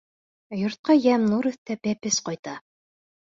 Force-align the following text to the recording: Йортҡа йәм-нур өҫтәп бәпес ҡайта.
Йортҡа 0.61 0.95
йәм-нур 1.01 1.49
өҫтәп 1.51 1.85
бәпес 1.89 2.19
ҡайта. 2.31 2.57